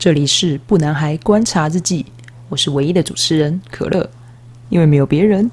[0.00, 2.06] 这里是不男孩观察日记，
[2.48, 4.08] 我是唯一的主持人可乐，
[4.70, 5.50] 因为没有别人。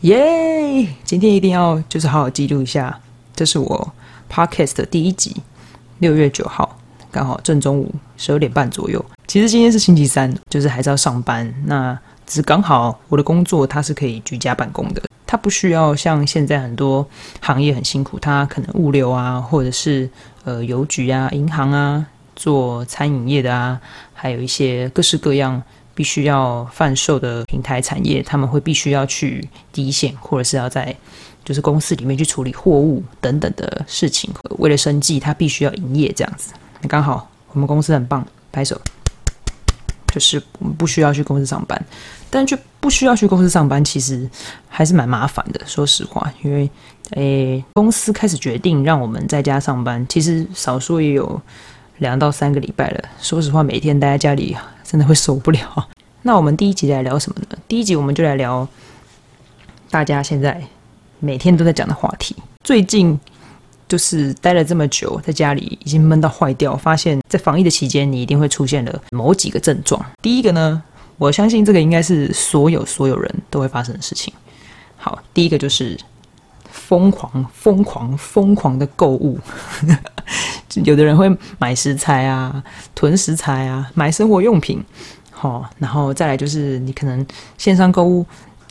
[0.00, 0.88] 耶！
[1.04, 2.98] 今天一定要就是好好记录一下，
[3.36, 3.92] 这是我
[4.28, 5.36] podcast 的第一集，
[6.00, 6.80] 六月九号，
[7.16, 9.02] 刚好正中午十二点半左右。
[9.26, 11.50] 其实今天是星期三，就是还是要上班。
[11.64, 17.08] 那只是刚好我的工作它是可以居家办公的，它不需要像现在很多
[17.40, 20.10] 行业很辛苦，它可能物流啊，或者是
[20.44, 23.80] 呃邮局啊、银行啊、做餐饮业的啊，
[24.12, 25.62] 还有一些各式各样。
[25.96, 30.94] 必须要贩售的平台产业，他们会必须要去第一线，或者是要在
[31.42, 34.30] 就是公司里面去处理货物等等的事情。
[34.58, 36.52] 为了生计，他必须要营业这样子。
[36.86, 38.80] 刚好我们公司很棒，拍手。
[40.08, 41.80] 就是我们不需要去公司上班，
[42.30, 44.28] 但就不需要去公司上班，其实
[44.68, 45.60] 还是蛮麻烦的。
[45.66, 46.70] 说实话，因为
[47.10, 51.40] 诶，公司开始决定让我们在家上班，其实少说也有
[51.98, 53.04] 两到三个礼拜了。
[53.20, 54.56] 说实话，每天待在家里。
[54.88, 55.88] 真的会受不了。
[56.22, 57.58] 那我们第一集来聊什么呢？
[57.66, 58.66] 第一集我们就来聊
[59.90, 60.62] 大家现在
[61.18, 62.36] 每天都在讲的话题。
[62.62, 63.18] 最近
[63.88, 70.04] 就是待了这么久，在家里已经闷到坏掉，发现，在防疫的期间，你一定会出现了某几个症状。
[70.20, 70.82] 第一个呢，
[71.18, 74.34] 我相信这个应该是所有所有人都会发生的事情。
[74.96, 75.96] 好，第一个就是
[76.70, 79.38] 疯狂、疯狂、疯狂的购物。
[80.84, 82.62] 有的人会买食材啊，
[82.94, 84.84] 囤食材啊，买生活用品，
[85.30, 87.24] 好，然后再来就是你可能
[87.56, 88.26] 线上购物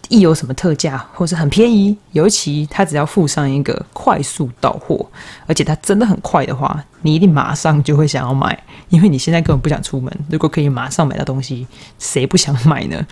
[0.09, 5.05] 一有什么特价或是很便宜，尤其它只要附上一个快速到货，
[5.47, 8.57] 而且它真的很快的话，你一定马上就会想要买，
[8.89, 11.67] 因为你现在根本不想出门，如果可以马上买到东西，
[11.99, 13.05] 谁不想买呢？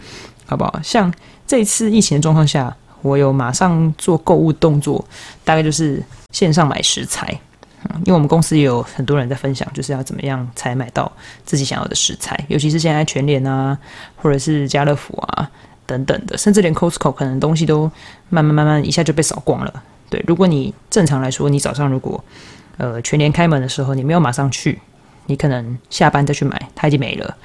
[0.46, 0.80] 好不好？
[0.84, 1.12] 像
[1.48, 5.04] 这次疫情的状况下，我有马上做购物动作，
[5.44, 7.28] 大概就是线上买食材。
[7.30, 7.40] 嗯
[8.06, 11.12] 因为我们公司也有很多人在分享，就是要怎么样才买到
[11.46, 13.78] 自己想要的食材，尤其是现在全联啊，
[14.16, 15.52] 或者是家乐福啊
[15.86, 17.90] 等等的，甚至连 Costco 可能东西都
[18.30, 19.84] 慢慢慢慢一下就被扫光了。
[20.10, 22.24] 对，如果你正常来说，你早上如果
[22.78, 24.80] 呃全联开门的时候，你没有马上去，
[25.28, 27.36] 你可能下班再去买，它已经没了，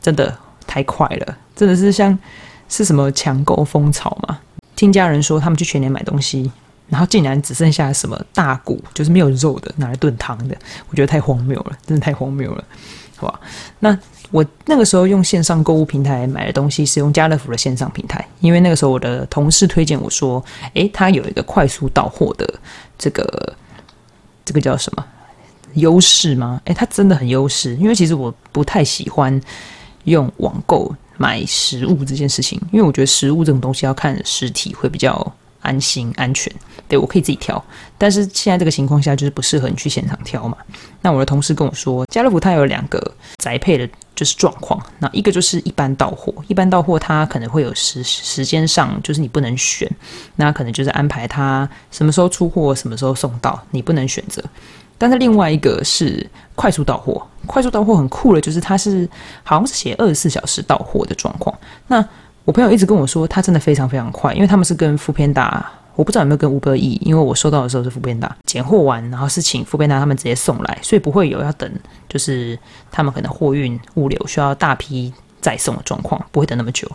[0.00, 0.36] 真的
[0.66, 2.18] 太快了，真的是像
[2.68, 4.38] 是什么抢购风潮嘛？
[4.74, 6.50] 听家人说，他们去全联买东西。
[6.88, 10.56] 然后竟然只剩下什么大骨，就是没有肉的，拿来炖汤的，
[10.88, 12.64] 我觉得太荒谬了，真的太荒谬了，
[13.16, 13.40] 好吧？
[13.80, 13.98] 那
[14.30, 20.44] 我那个时候用线上购物平台买的东西是用家乐福的线上平台，因为那个时候我的同事推荐我说，
[20.74, 22.54] 诶，他有一个快速到货的
[22.98, 23.56] 这个
[24.44, 25.04] 这个叫什么
[25.74, 26.60] 优势吗？
[26.64, 29.40] 诶，他真的很优势，因为其实我不太喜欢
[30.04, 35.34] 用网购买食物这件事情，因为我觉得食物这种东西要看实体会比较。
[35.66, 36.52] 安心安全，
[36.88, 37.62] 对我可以自己挑，
[37.98, 40.56] 但是现在这个情况下就是不适合你去现场挑嘛。
[41.02, 43.00] 那我的同事跟我说，家乐福它有两个
[43.38, 44.80] 宅配的，就是状况。
[44.98, 49.90] 那一个就是一般到货，一般到货它可能会有时时间上就是你不能选，
[50.36, 54.42] 那可能就是安排它什么时候出货，什么时候送到，你不能选择。
[54.98, 59.06] 但是另外一个是快速到货，快速到货很酷的，就是它是
[59.42, 61.54] 好像是写二十四小时到货的状况。
[61.86, 62.02] 那
[62.46, 71.68] 我朋友一直跟我说，他真的非常非常快，因为他们是跟富片达，我不知道有没有跟 Uber E，因为我收到的时候是富片达，拣货完，然后是请富片达他们直接送来，所以不会有要等，
[72.08, 72.56] 就是
[72.92, 76.88] 他们可能货运物流需要大批再送的状况，不会等那么久。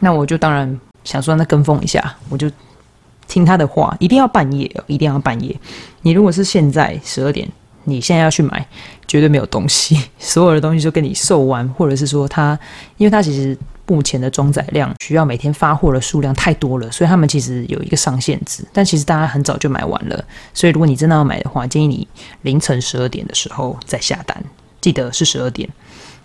[0.00, 2.50] 那我就当然想说，那跟风一下，我就
[3.28, 5.54] 听他的话，一定要半夜，一定要半夜。
[6.00, 7.46] 你如果是现在十二点，
[7.84, 8.66] 你现在要去买，
[9.06, 12.58] 绝对没有东西， 所有的东西就跟你售完，或者是说它，
[12.96, 13.56] 因为它其实。
[13.84, 18.64] 目前的装载量需要每天发货的数量太多了，所以他们其实有一个上限值。
[18.72, 22.08] 但其实大家很早就买完了，所以如果你真的要买的话，建议你
[22.42, 24.42] 凌晨十二点的时候再下单，
[24.80, 25.68] 记得是十二点。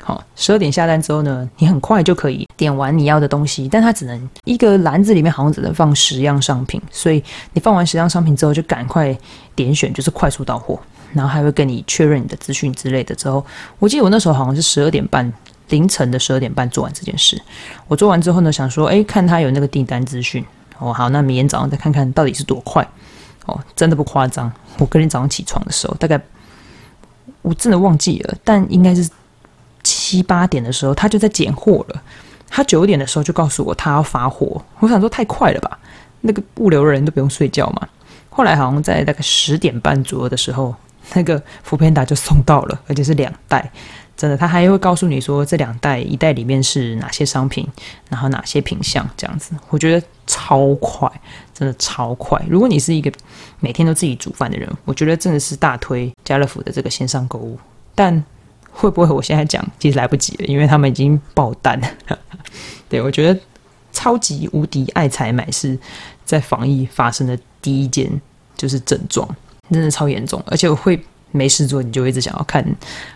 [0.01, 7.21] 好，十二点下单之后呢，你很快就可以点完你要的东西，但它只能一个篮子里面好像只能放十样商品，所以
[7.51, 9.17] 你放完十样商品之后就赶快
[9.55, 10.79] 点选，就是快速到货，
[11.13, 13.15] 然后还会跟你确认你的资讯之类的。
[13.15, 13.45] 之后
[13.79, 15.31] 我记得我那时候好像是十二点半。
[15.69, 17.37] 凌晨的十二点半做完这件事，
[17.89, 20.41] 我做完之后呢，想说，哎，看他有那个订单资讯，
[20.79, 22.87] 哦，好，那明天早上再看看到底是多快，
[23.45, 24.49] 哦，真的不夸张。
[24.77, 26.17] 我隔天早上起床的时候，大概
[27.41, 29.09] 我真的忘记了，但应该是
[29.83, 32.01] 七八点的时候，他就在拣货了。
[32.49, 35.77] 他九点的时候就告诉我他要发货，我想说太快了吧，
[36.21, 37.85] 那个物流人都不用睡觉嘛。
[38.29, 40.73] 后来好像在大概十点半左右的时候，
[41.15, 43.71] 那个福片达就送到了，而且是两袋。
[44.15, 47.67] 真的，他还会告诉你说这两袋一袋里面是哪些商品，
[48.09, 51.07] 然后哪些品相这样子，我觉得超快，
[51.53, 52.41] 真的超快。
[52.49, 53.11] 如果你是一个
[53.59, 57.59] 每天都自己煮饭的人，我觉得真的是大推家乐福的这个线上购物。
[57.93, 58.23] 但
[58.71, 61.79] 会不会我现在讲其实来不及了，因为他们已经爆单。
[62.89, 63.39] 对我觉得
[63.91, 65.77] 超级无敌爱采买是
[66.25, 68.09] 在防疫发生的第一件
[68.55, 69.29] 就是症状，
[69.71, 70.99] 真的超严重，而且我会。
[71.31, 72.65] 没事做，你就一直想要看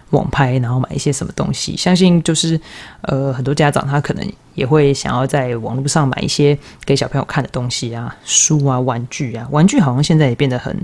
[0.10, 1.78] 网拍，然后买一些什么东西。
[1.78, 2.60] 相信就是，
[3.04, 9.48] 呃，很多家长他可能也会想要在网络上买一些给小朋友看的东西啊，书啊，玩具啊。
[9.50, 10.78] 玩具好像现在也变得很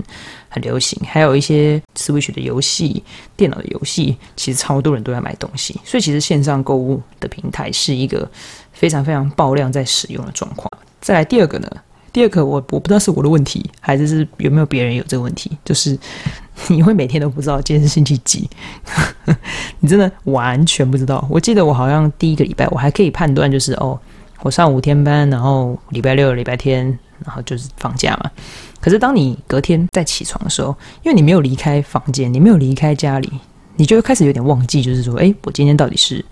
[0.48, 3.04] 很流行，还有一些 Switch 的游戏、
[3.36, 5.78] 电脑的游戏，其实超多人都在买东西。
[5.84, 8.28] 所以其实线上购物的平台是一个
[8.72, 10.66] 非常非常爆量在使用的状况。
[10.98, 11.70] 再来第二个呢？
[12.18, 15.96] 第二个，我我不知道是我的问题，还是是有没有别人有这个问题，就是
[16.66, 18.50] 你会每天都不知道今天是星期几，
[19.78, 21.24] 你真的完全不知道。
[21.30, 23.96] 我记得我好像第一个礼拜我还可以判断，就是哦，
[24.42, 26.86] 我上五天班，然后礼拜六、礼拜天，
[27.24, 28.28] 然后就是放假嘛。
[28.80, 33.32] 可是当你隔天再起床的时候，因为你没有离开房间，你没有离开家里，
[33.76, 36.24] 你就开始有点忘记，就是说，哎，我今天到底是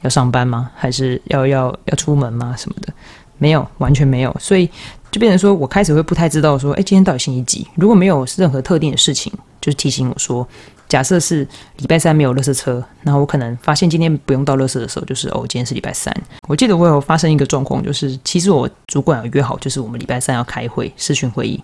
[0.00, 0.70] 要上班吗？
[0.74, 2.54] 还是要要要出门吗？
[2.56, 2.90] 什么的？
[3.38, 4.70] 没有，完全没有，所以。
[5.10, 7.66] 就变成说，我开始会不太知道说，哎，今天到底星期几？
[7.74, 10.46] 如果没有任何特定的事情，就是提醒我说，
[10.88, 11.46] 假设是
[11.78, 16.14] 礼拜三没有垃圾车，然后我可能发现今天不用到垃圾的时候，就是哦，今天是礼拜三。
[16.48, 21.62] 我记得我有发生一个状况，就是其实我主管有约好，就是我们礼拜三要开会，视讯会议，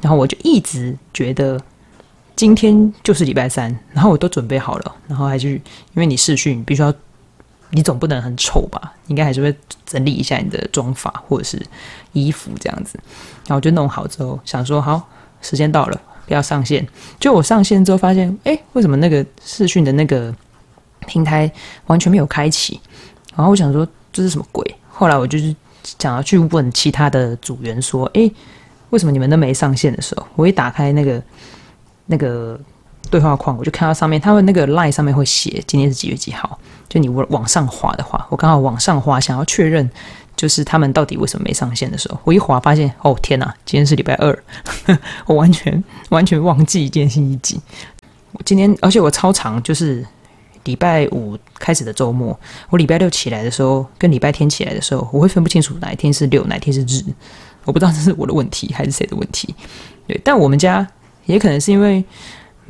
[0.00, 1.60] 然后我就一直觉得
[2.36, 5.54] 今天就是礼拜三，然后我都准备好了，然后还去，
[5.94, 6.94] 因为你视讯必须要。
[7.74, 8.94] 你总不能很丑吧？
[9.06, 9.54] 应该还是会
[9.84, 11.60] 整理一下你的妆发或者是
[12.12, 12.98] 衣服这样子。
[13.46, 15.08] 然后我就弄好之后，想说好，
[15.40, 16.86] 时间到了，不要上线。
[17.18, 20.34] 就我上线之后发现，哎，为什么那个视讯的那个
[21.06, 21.50] 平台
[21.86, 22.78] 完全没有开启？
[23.34, 24.76] 然后我想说这是什么鬼？
[24.90, 25.54] 后来我就是
[25.98, 28.30] 想要去问其他的组员说，哎，
[28.90, 31.22] 为什么你们都没上线的时候，我一打开那个
[32.04, 32.60] 那个
[33.10, 36.58] 对话框，我就看到上面他们那个 line 上面会写今天是几月几号。
[36.88, 39.90] 就你往往上滑的话，我刚好往上滑，想要确认
[40.36, 44.44] 就是他们到底为什么没上线的时候，我一滑发现，哦天哪，今天是礼拜二，
[45.24, 47.58] 我完全完全忘记今天星期几。
[48.44, 50.06] 今天，而且我超长，就是
[50.64, 52.38] 礼拜五开始的周末，
[52.68, 57.02] 我礼拜六起来的时候，跟礼拜天起来的时候，我会分不清楚哪一天是六，哪一天是日，
[57.64, 59.54] 我不知道这是我的问题还是谁的问题。
[60.06, 60.86] 对，但我们家
[61.24, 62.04] 也可能是因为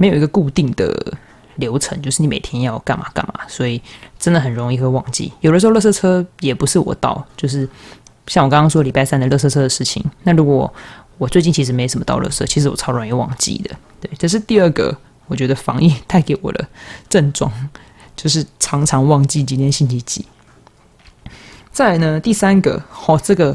[0.03, 1.15] 没有一个固定的。
[1.57, 3.81] 流程就是你每天要干嘛干嘛，所以
[4.19, 5.31] 真的很容易会忘记。
[5.43, 7.69] 有的时候，垃圾车也不是我倒，就是
[8.27, 10.03] 像我刚刚说礼拜三的垃圾车的事情。
[10.23, 10.73] 那如果
[11.19, 13.71] 我最近其实没什么倒垃圾，其实我超容易忘记的。
[14.01, 14.97] 对，这是第二个，
[15.27, 16.67] 我觉得防疫带给我的
[17.11, 17.53] 症状，
[18.17, 20.25] 就是常常忘记今天星期几。
[21.71, 23.55] 再来呢，第三个，哦，这个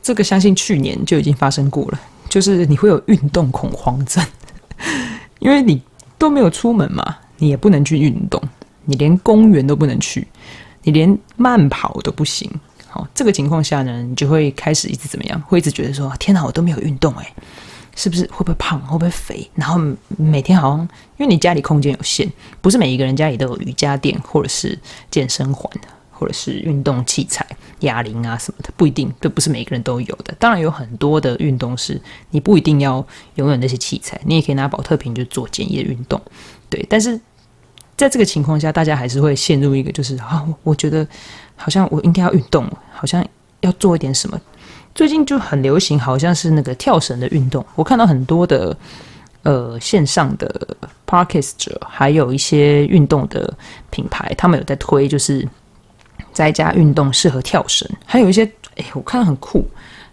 [0.00, 4.24] 这个相信去年就已经发生过了，就是你会有运动恐慌症，
[5.44, 5.80] 因为你
[6.18, 7.18] 都没有出门嘛。
[7.38, 8.40] 你也不能去运动，
[8.84, 10.26] 你连公园都不能去，
[10.84, 12.48] 你连慢跑都不行。
[12.88, 15.38] 好，这个情况下呢，你就会开始一直怎么样？
[15.42, 17.26] 会一直觉得说：天哪，我都没有运动，诶，
[17.96, 18.80] 是不是会不会胖？
[18.82, 19.50] 会不会肥？
[19.56, 19.80] 然后
[20.16, 20.80] 每天好像
[21.16, 24.78] 因为你家里空间有限，不是每一个人家里都有瑜伽垫或者是
[25.10, 25.68] 健身环，
[26.24, 27.46] 或者是运动器材、
[27.80, 30.34] 哑铃啊什么的，不一定，都不是每个人都有的。
[30.38, 32.00] 当然有很多的运动是
[32.30, 36.18] 你不一定要拥有那些器材，你也可以拿保特瓶就做简易的运动。
[36.70, 37.20] 对，但是
[37.94, 41.06] 在这个情况下，大家还是会陷入一个，就是啊，我觉得
[41.56, 43.22] 好像我应该要运动，好像
[43.60, 44.40] 要做一点什么。
[44.94, 47.62] 最近就很流行，好像是那个跳绳的运动。
[47.74, 48.74] 我看到很多的
[49.42, 50.74] 呃线上的
[51.06, 53.52] parkers 者，还有一些运动的
[53.90, 55.46] 品牌，他们有在推，就是
[56.34, 57.88] 在家运动适合跳绳。
[58.04, 58.44] 还有一些，
[58.76, 59.66] 哎，我看到很酷，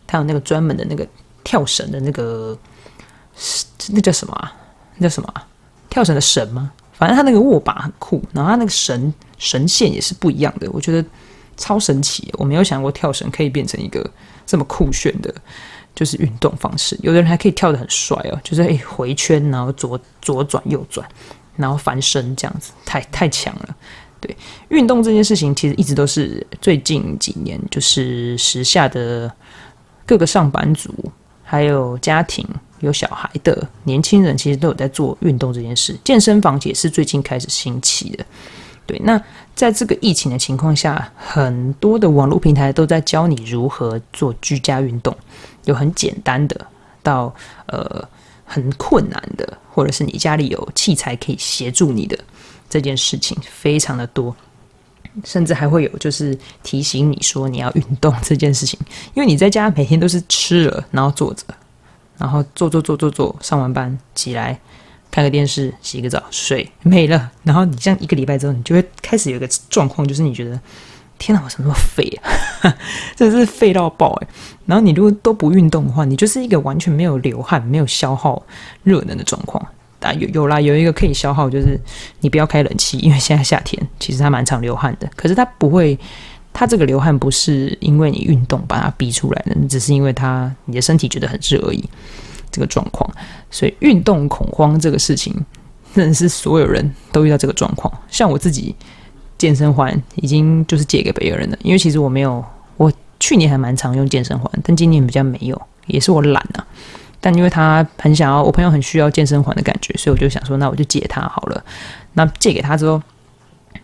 [0.07, 1.05] 他有那个专门的那个
[1.43, 2.57] 跳绳的那个，
[3.89, 4.51] 那叫什么？
[4.95, 5.33] 那叫什么？
[5.89, 6.71] 跳绳的绳吗？
[6.93, 11.03] 反正它那个握把很酷，然后它那个绳绳线也是不一样的，我觉得
[11.57, 12.31] 超神奇。
[12.37, 14.07] 我没有想过跳绳可以变成一个
[14.45, 15.33] 这么酷炫的，
[15.95, 16.95] 就是运动方式。
[17.01, 21.07] 有的人还可以跳得很帅哦，就是诶回圈，然后左左转右转，
[21.55, 23.75] 然后翻身这样子，太太强了。
[24.21, 24.33] 对，
[24.69, 29.29] 运动这件事情其实一直都是最近几年就是时下的
[30.05, 30.93] 各个上班族
[31.43, 32.47] 还有家庭。
[32.81, 38.25] 有小孩的年轻人其实都有在做运动这件事，健身房也是最近开始兴起的。
[38.87, 39.23] 对，那
[39.53, 45.15] 在这个疫情的情况下，很多的网络平台都在教你如何做居家运动，
[45.65, 46.59] 有很简单的
[47.03, 47.31] 到
[47.67, 48.03] 呃
[48.45, 52.17] 很困难的，或者是你家里有器材可以协助你的
[52.71, 54.33] 这件事情非常的多，
[55.25, 58.79] 甚至还会有就是提醒你说你要运动这件事情，
[59.13, 61.43] 因为你在家每天都是吃了，然后坐着，
[62.17, 64.57] 然后坐坐坐坐坐，上完班起来
[65.11, 67.29] 看个电视，洗个澡，睡没了。
[67.43, 70.57] 然后你这样一个礼拜之后，你就会开始有一个状况，就是你觉得
[71.19, 72.31] 天哪，我怎么那么废啊？
[73.17, 74.27] 真的是废到爆诶。
[74.65, 78.41] 然后你如果都不运动的话，你就是一个完全没有流汗、没有消耗
[78.83, 79.61] 热能的状况。
[80.01, 81.79] 啊，有有啦，有一个可以消耗，就是
[82.19, 85.09] 你不要开冷气， 因为现在夏天其实它蛮常流汗的。
[85.15, 85.97] 可是它不会，
[86.51, 91.83] 它这个流汗不是因为你运动把它逼出来的，只是因为它你的身体觉得很热而已。
[92.53, 93.09] 这个状况，
[93.49, 95.33] 所以运动恐慌这个事情，
[95.95, 97.89] 真的是所有人都遇到这个状况。
[98.09, 98.75] 像我自己
[99.37, 102.43] 健身环已经就是借给别人了，因为其实我没有，
[102.75, 102.91] 我
[103.21, 106.67] 去年还蛮常用健身环，但今年比较没有，也是我懒啊。
[107.23, 111.63] 但因为他很想要，我朋友很需要健身环的感觉，所以我就想说，那我就借他好了。
[112.13, 113.01] 那借给他之后，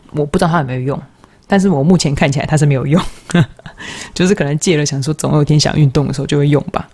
[0.09, 0.99] 我不知道他有没有用，
[1.45, 2.99] 但是我目前看起来他是没有用，
[4.15, 6.89] 就是可能借了，想说总有一天想运动的时候就会用吧。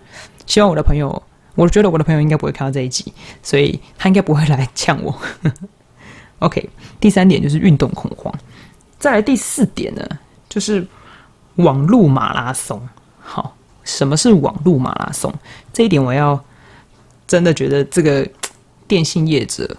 [0.46, 1.22] 希望我的朋友，
[1.54, 3.10] 我觉得我的朋友应该不会看到这一集，
[3.42, 5.18] 所以他应该不会来呛我。
[6.40, 6.68] OK，
[7.00, 8.32] 第三点就是运动恐慌。
[8.98, 10.06] 再来第四点呢，
[10.48, 10.86] 就是
[11.56, 12.86] 网路马拉松。
[13.18, 13.56] 好。
[13.84, 15.32] 什么是网络马拉松？
[15.72, 16.42] 这一点我要
[17.26, 18.26] 真的觉得这个
[18.88, 19.76] 电信业者，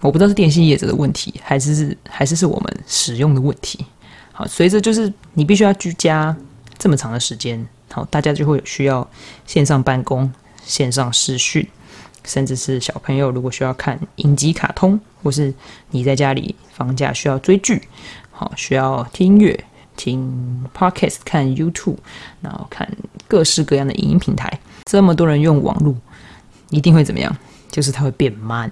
[0.00, 3.84] 我不知道是电信业者的问题，还是还是是我们使用的问题。
[4.32, 6.36] 好，随着就是你必须要居家
[6.78, 9.08] 这么长的时间，好，大家就会有需要
[9.46, 10.32] 线上办公、
[10.64, 11.66] 线上视讯，
[12.24, 15.52] 甚至是小朋友如果需要看影集、卡通，或是
[15.90, 17.82] 你在家里放假需要追剧，
[18.30, 19.64] 好，需要听音乐。
[19.98, 21.96] 听 podcast、看 YouTube，
[22.40, 22.88] 然后看
[23.26, 24.50] 各式各样的影音平台。
[24.84, 25.94] 这么多人用网络，
[26.70, 27.36] 一定会怎么样？
[27.70, 28.70] 就是它会变慢。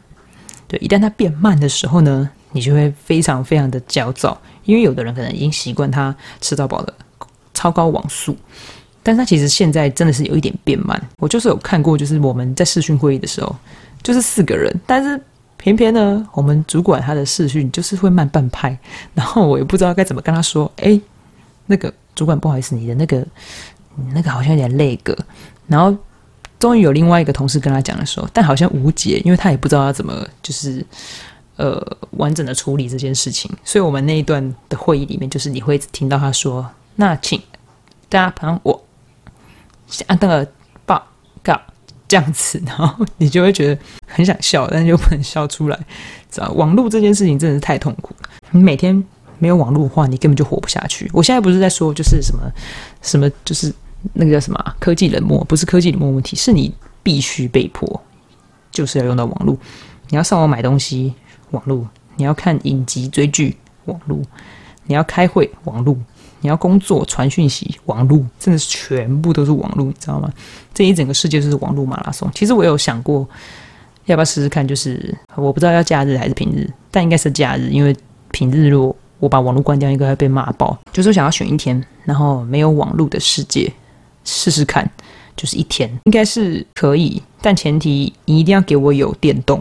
[0.69, 6.95] 对，一旦它变慢的时候呢，你就会非常非常的焦躁，因为有的人可能已经习惯它吃到饱的
[7.53, 8.35] 超高网速，
[9.03, 10.99] 但是它其实现在真的是有一点变慢。
[11.19, 13.55] 我就是有看过，就是我们在视讯会议的时候，
[14.03, 15.21] 就是四个人，但是。
[15.59, 18.79] 偏偏呢，我们主管他的视讯就是会慢半拍，
[19.15, 21.01] 然后我也不知道该怎么跟他说，哎。
[21.67, 23.27] 那个主管，不好意思，你的那个，
[24.15, 25.17] 那个好像有点累个。
[25.67, 25.97] 然后
[26.59, 30.85] 终于有另外一个同事跟他讲的时候，但好像无解，因为他也不知道要怎么就是
[31.57, 33.51] 呃完整的处理这件事情。
[33.65, 37.41] 所以我们那一段的会议里面，就是你会听到他说：“那请
[38.09, 38.85] 大家帮我
[40.07, 40.49] 按那个
[40.87, 41.05] 报
[41.43, 41.61] 告
[42.07, 45.79] 这样子。”然后你就会觉得很想笑，但是又不能笑出来。
[46.31, 49.05] 知道网络这件事情真的是太痛苦了，你每天。
[49.39, 51.11] 没有网络的话，你根本就活不下去。
[51.13, 52.43] 我现在不是在说，就是什么
[53.03, 53.73] 什么，就是
[54.15, 58.01] 那个叫什么科技冷漠，不是科技冷漠问题，是你必须被迫
[58.71, 59.57] 就是要用到网络。
[60.09, 61.13] 你要上网买东西，
[61.51, 61.85] 网络；
[62.17, 64.19] 你要看影集追剧，网络；
[64.85, 65.97] 你要开会，网络；
[66.41, 68.25] 你要工作传讯息，网络。
[68.39, 70.33] 真的是全部都是网络，你知道吗？
[70.73, 72.31] 这一整个世界就是网络马拉松。
[72.35, 73.29] 其实我有想过，
[74.05, 74.67] 要不要试试看？
[74.67, 77.97] 就是我不知道要假日还是平日，但应该是假日，因为
[78.31, 80.79] 平日如果我把网络关掉，应该会被骂爆。
[80.93, 83.71] 就是想要选一天，然后没有网络的世界
[84.25, 84.89] 试试看，
[85.37, 89.61] 就是一天应该是可以，但前提你一定要给我有电动。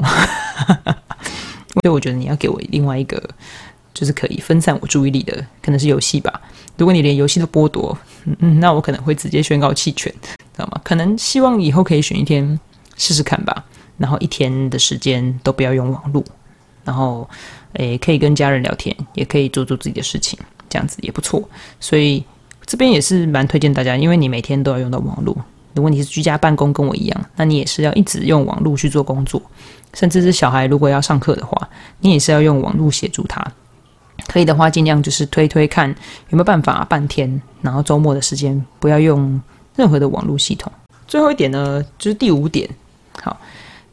[1.74, 3.22] 所以我觉得你要给我另外一个，
[3.92, 6.40] 就是可以分散我注意力的，可能是游戏吧。
[6.78, 7.98] 如果你连游戏都剥夺，
[8.38, 10.80] 嗯，那我可能会直接宣告弃权，知道吗？
[10.84, 12.60] 可能希望以后可以选一天
[12.98, 13.66] 试试看吧，
[13.98, 16.24] 然后一天的时间都不要用网络，
[16.84, 17.28] 然后。
[17.76, 20.38] 诶，可以跟家人聊天，也可以做做自己的事情，
[20.70, 21.48] 这样子也不错。
[21.80, 22.24] 所以
[22.66, 25.36] 这边也是蛮推荐大家，因为你每天都要用到网络。
[25.74, 29.42] 如果你是居家办公，跟我一样，那你也是要一直用网络去做工作。
[29.94, 33.46] 甚至是小孩如果要上课的话，你也是要用网络协助他。
[34.28, 39.42] 可以的话，尽量就是推推看有没有办法半天，然后周末的时间不要用
[39.76, 40.72] 任何的网络系统。
[41.08, 42.70] 最后一点呢，就是第五点。
[43.22, 43.38] 好，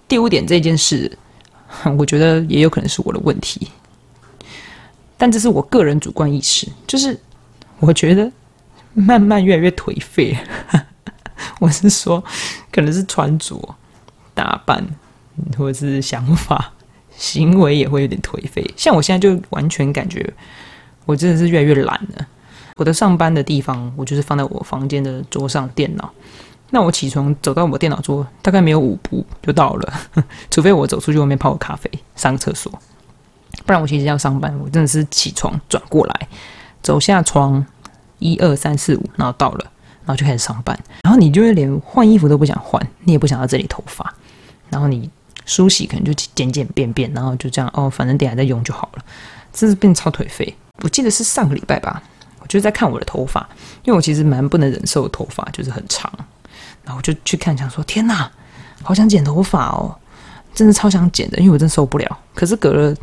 [0.06, 1.10] 第五点这件事。
[1.98, 3.68] 我觉得也有可能是我的问题，
[5.16, 7.18] 但这是我个人主观意识，就是
[7.80, 8.30] 我觉得
[8.94, 10.36] 慢慢越来越颓废。
[11.58, 12.22] 我是说，
[12.70, 13.76] 可能是穿着、
[14.34, 14.84] 打扮，
[15.56, 16.72] 或者是想法、
[17.16, 18.64] 行为也会有点颓废。
[18.76, 20.32] 像我现在就完全感觉，
[21.04, 22.26] 我真的是越来越懒了。
[22.76, 26.12] 我的上班的地方，我就是放在我房间的桌上电脑。
[26.74, 29.92] 那我起床走到我电脑桌，大概没有五步就到了，
[30.50, 32.72] 除非我走出去外面泡个咖啡、上个厕所，
[33.66, 36.28] 不然我其实要上班，我真的是起床转过来，
[36.82, 37.64] 走下床，
[38.18, 39.70] 一二三四五，然后到了，
[40.06, 40.76] 然后就开始上班。
[41.02, 44.14] 然后你就会连换衣服都不想换，你也不想要这里头发，
[44.70, 45.10] 然后你
[45.44, 49.04] 梳洗可能就简简便便，然后就这样哦，反正等下再用就好了。
[49.52, 50.56] 真是变超颓废。
[50.82, 52.02] 我记得是上个礼拜吧，
[52.40, 53.46] 我就在看我的头发，
[53.84, 56.10] 因为我其实蛮不能忍受头发就是很长，
[56.84, 58.30] 然后我就去看，想说天哪，
[58.82, 59.94] 好想剪头发哦，
[60.54, 62.18] 真的超想剪的，因为我真受不了。
[62.34, 62.94] 可是隔了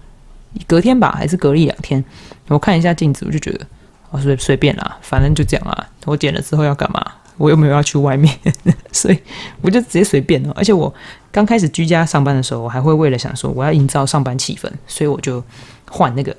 [0.68, 2.04] 隔天吧，还是隔了一两天，
[2.48, 3.66] 我看一下镜子，我就觉得
[4.12, 5.88] 哦随随便啦，反正就这样啊。
[6.06, 7.06] 我剪了之后要干嘛？
[7.38, 8.38] 我又没有要去外面，
[8.92, 9.18] 所以
[9.62, 10.52] 我就直接随便哦。
[10.58, 10.94] 而且我
[11.32, 15.42] 刚开始居家上班的时候，我还会为了想说我要营造上班气氛，所以我就
[15.90, 16.36] 换那个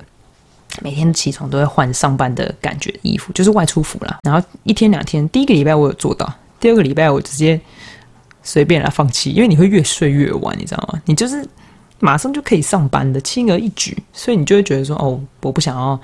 [0.83, 4.19] 每天起床都会换上班的感觉衣服，就是外出服啦。
[4.21, 6.31] 然后一天两天，第一个礼拜我有做到，
[6.61, 7.59] 第二个礼拜我直接
[8.41, 11.01] 随便来放弃，因为你会越睡越晚，你知道吗？
[11.05, 11.45] 你就是
[11.99, 15.99] 马上就可以上班的，轻而易举，所以你就会觉得说哦，我不想要。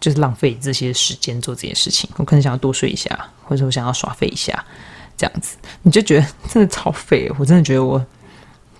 [0.00, 4.64] 就是浪费这些时间做这些事情，我可能想要多睡一下，或者我想要耍废一下，
[5.16, 7.28] 这样子，你就觉得真的超废。
[7.36, 8.00] 我真的觉得我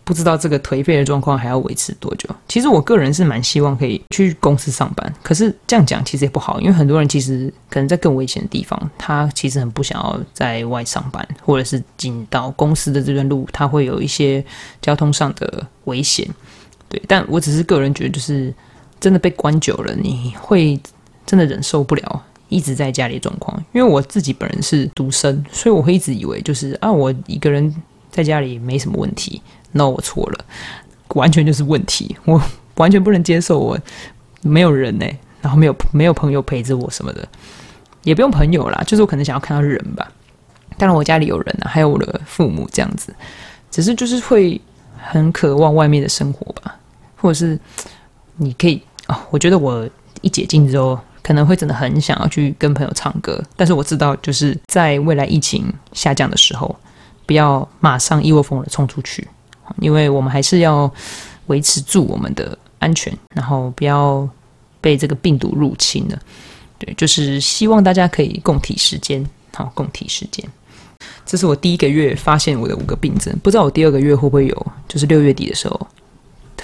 [0.09, 2.27] 不知道这个颓废的状况还要维持多久。
[2.49, 14.43] 其实我个人是蛮希望可以去公司上班，可是这样讲其实也不好，因为很多人其实可能在更危险的地方，他其实很不想要在外上班，或者是进到公司的这段路，他会有一些
[14.81, 16.27] 交通上的危险。
[16.89, 18.55] 对，但我只是个人觉得，就是
[18.99, 20.81] 真的被关久了，你会。
[21.27, 27.71] 真的忍受不了一直在家里状况，因为我自己本人是独生，所以我会一直以为就是啊，我一个人
[28.11, 29.43] 在家里没什么问题。
[29.73, 30.45] 那我错了，
[31.15, 32.17] 完全就是问题。
[32.25, 32.41] 我
[32.77, 33.79] 完全不能接受我
[34.43, 35.07] 没有人呢，
[35.41, 37.27] 然后没有没有朋友陪着我什么的，
[38.03, 40.11] 也不用朋友啦，就是我可能想要看到人吧。
[40.77, 43.15] 当然我家里有人啊，还有我的父母这样子，
[43.71, 44.61] 只是就是会
[44.97, 46.77] 很渴望外面的生活吧，
[47.17, 47.59] 或者是
[48.37, 49.89] 你可以啊，我觉得我
[50.21, 50.99] 一解禁之后。
[51.21, 56.75] 可能会真的很想要去跟朋友唱歌，但是我知道，就是在未来疫情下降的时候，
[57.27, 59.29] 不要马上一窝蜂的冲出去，
[59.81, 60.93] 因为我们还是要
[61.47, 64.29] 维持住我们的安全，然后不要
[64.81, 66.19] 被这个病毒入侵了。
[66.79, 70.45] 对，就是希望大家可以共体时间，好，共体时间。
[71.25, 75.87] 这是我第一个月发现我的五个病症，不知道我第二个月会不会有，就是六月底的时候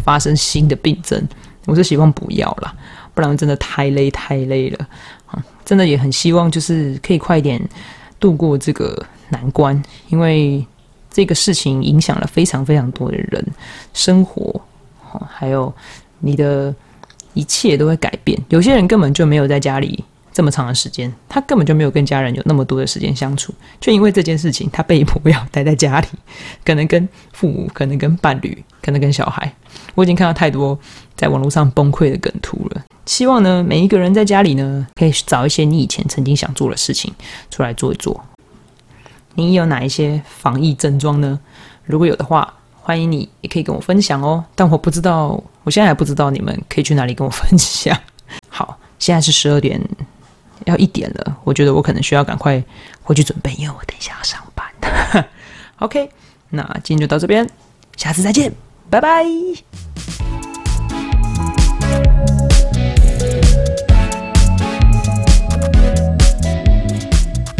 [0.03, 1.23] 发生新的病症，
[1.67, 2.75] 我是希望不要啦。
[3.15, 4.89] 不然真的太累太累了，
[5.27, 7.61] 啊，真的也很希望就是可以快一点
[8.19, 10.67] 度过这个难关，因为
[11.15, 13.47] 这个事情影响了非常非常多的人
[13.93, 14.61] 生活，
[15.29, 15.73] 还有
[16.19, 16.75] 你的
[17.35, 18.37] 一切都会改变。
[18.49, 26.09] 有些人根本就没有在家里这么长的时间，他根本就没有跟家人有那么多的时间相处，却因为这件事情，他被迫要待在家里，
[26.65, 29.55] 可能跟父母，可能跟伴侣，可能跟小孩。
[29.95, 30.77] 我已经看到太多
[31.15, 32.83] 在网络上崩溃的梗图了。
[33.07, 37.15] 希望呢，每一个人在家里呢，可以找一些你以前曾经想做的事情
[37.51, 38.21] 出来做一做。
[39.35, 41.39] 你有哪一些防疫症状呢？
[41.85, 44.45] 如果有的话，欢迎你也可以跟我分享哦。
[44.55, 47.97] 但我不知道，我现在还不知道你们可以去哪里跟我分享。
[48.49, 49.81] 好，现在是十二点
[50.65, 52.63] 要一点了，我觉得我可能需要赶快
[53.03, 55.25] 回去准备，因为我等一下要上班。
[55.81, 56.09] OK，
[56.51, 57.49] 那今天就到这边，
[57.97, 58.53] 下次再见，
[58.89, 59.25] 拜拜。